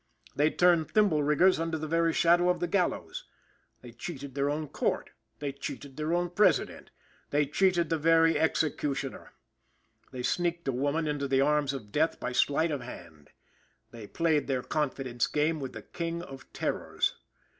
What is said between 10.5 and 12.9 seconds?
a woman into the arms of death by sleight of